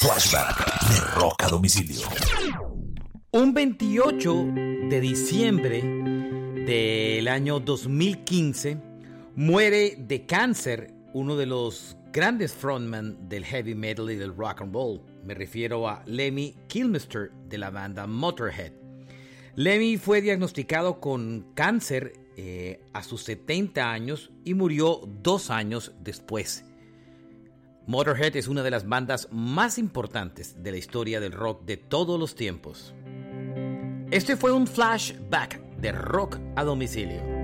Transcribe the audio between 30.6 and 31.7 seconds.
de la historia del rock